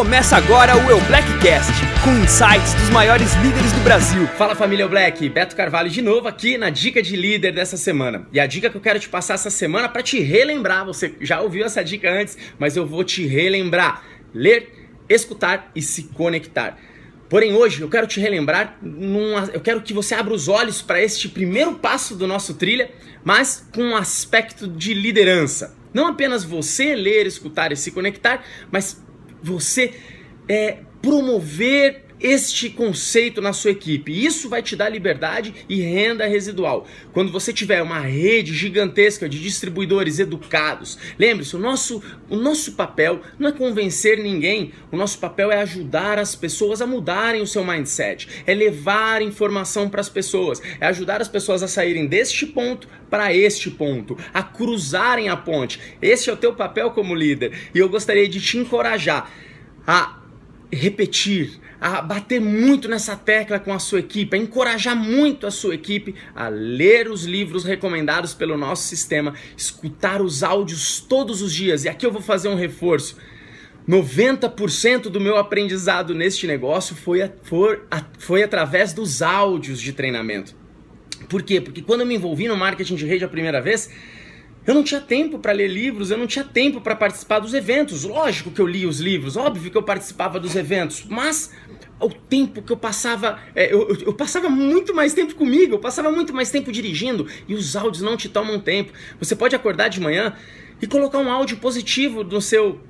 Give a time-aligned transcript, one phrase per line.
[0.00, 4.26] Começa agora o Eu Blackcast, com insights dos maiores líderes do Brasil.
[4.28, 8.26] Fala família Eu Black, Beto Carvalho de novo aqui na dica de líder dessa semana.
[8.32, 11.42] E a dica que eu quero te passar essa semana para te relembrar, você já
[11.42, 14.02] ouviu essa dica antes, mas eu vou te relembrar.
[14.32, 14.72] Ler,
[15.06, 16.78] escutar e se conectar.
[17.28, 20.98] Porém, hoje eu quero te relembrar, numa, eu quero que você abra os olhos para
[21.02, 22.90] este primeiro passo do nosso trilha,
[23.22, 25.76] mas com um aspecto de liderança.
[25.92, 28.42] Não apenas você ler, escutar e se conectar,
[28.72, 29.09] mas
[29.42, 29.94] você
[30.48, 34.12] é, promover este conceito na sua equipe.
[34.24, 36.86] Isso vai te dar liberdade e renda residual.
[37.12, 43.20] Quando você tiver uma rede gigantesca de distribuidores educados, lembre-se, o nosso, o nosso papel
[43.38, 47.64] não é convencer ninguém, o nosso papel é ajudar as pessoas a mudarem o seu
[47.64, 52.88] mindset, é levar informação para as pessoas, é ajudar as pessoas a saírem deste ponto
[53.08, 55.80] para este ponto, a cruzarem a ponte.
[56.00, 59.30] Este é o teu papel como líder e eu gostaria de te encorajar
[59.86, 60.20] a
[60.72, 65.74] repetir, a bater muito nessa tecla com a sua equipe, a encorajar muito a sua
[65.74, 71.84] equipe a ler os livros recomendados pelo nosso sistema, escutar os áudios todos os dias.
[71.84, 73.16] E aqui eu vou fazer um reforço.
[73.88, 79.92] 90% do meu aprendizado neste negócio foi, a, foi, a, foi através dos áudios de
[79.92, 80.54] treinamento.
[81.28, 81.60] Por quê?
[81.60, 83.90] Porque quando eu me envolvi no marketing de rede a primeira vez,
[84.66, 88.04] eu não tinha tempo para ler livros, eu não tinha tempo para participar dos eventos.
[88.04, 91.50] Lógico que eu li os livros, óbvio que eu participava dos eventos, mas
[91.98, 96.10] o tempo que eu passava, é, eu, eu, passava muito mais tempo comigo, eu passava
[96.10, 98.92] muito mais tempo dirigindo e os áudios não te tomam tempo.
[99.18, 100.34] Você pode acordar de manhã
[100.80, 102.80] e colocar um áudio positivo no seu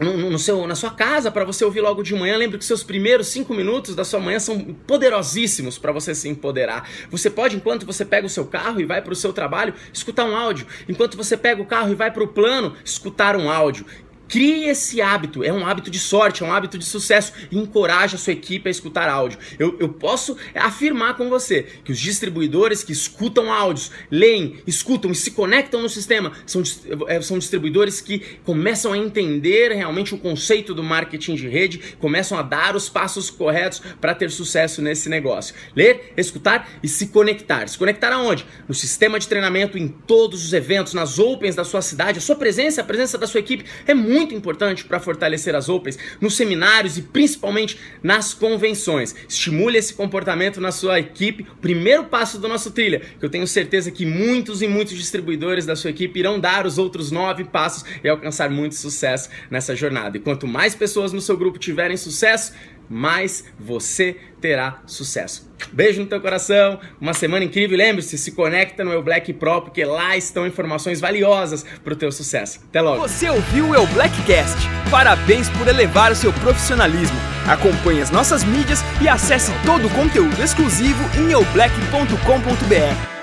[0.00, 2.36] no, no, seu, na sua casa para você ouvir logo de manhã.
[2.36, 6.88] Lembre que seus primeiros cinco minutos da sua manhã são poderosíssimos para você se empoderar.
[7.10, 10.24] Você pode, enquanto você pega o seu carro e vai para o seu trabalho, escutar
[10.24, 10.66] um áudio.
[10.88, 13.86] Enquanto você pega o carro e vai para o plano, escutar um áudio.
[14.32, 18.18] Crie esse hábito, é um hábito de sorte, é um hábito de sucesso encoraje a
[18.18, 19.38] sua equipe a escutar áudio.
[19.58, 25.14] Eu, eu posso afirmar com você que os distribuidores que escutam áudios, leem, escutam e
[25.14, 26.62] se conectam no sistema são,
[27.08, 32.38] é, são distribuidores que começam a entender realmente o conceito do marketing de rede, começam
[32.38, 35.54] a dar os passos corretos para ter sucesso nesse negócio.
[35.76, 37.68] Ler, escutar e se conectar.
[37.68, 38.46] Se conectar aonde?
[38.66, 42.18] No sistema de treinamento, em todos os eventos, nas opens da sua cidade.
[42.18, 45.68] A sua presença, a presença da sua equipe é muito muito importante para fortalecer as
[45.68, 49.14] Opens nos seminários e principalmente nas convenções.
[49.28, 51.44] Estimule esse comportamento na sua equipe.
[51.60, 55.74] Primeiro passo do nosso trilha, que eu tenho certeza que muitos e muitos distribuidores da
[55.74, 60.16] sua equipe irão dar os outros nove passos e alcançar muito sucesso nessa jornada.
[60.16, 62.52] E quanto mais pessoas no seu grupo tiverem sucesso,
[62.92, 65.50] mais você terá sucesso.
[65.72, 67.78] Beijo no teu coração, uma semana incrível.
[67.78, 72.12] Lembre-se, se conecta no Eu Black Pro, porque lá estão informações valiosas para o teu
[72.12, 72.60] sucesso.
[72.68, 73.00] Até logo.
[73.00, 74.58] Você ouviu o Eu Blackcast?
[74.90, 77.16] Parabéns por elevar o seu profissionalismo.
[77.48, 83.21] Acompanhe as nossas mídias e acesse todo o conteúdo exclusivo em eublack.com.br.